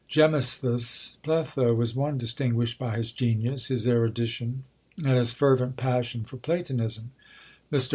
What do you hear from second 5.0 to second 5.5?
and his